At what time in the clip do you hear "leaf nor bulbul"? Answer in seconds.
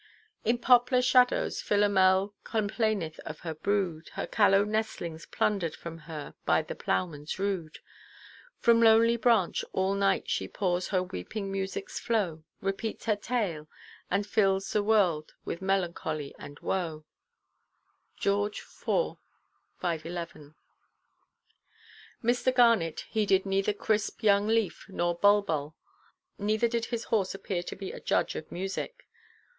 24.47-25.75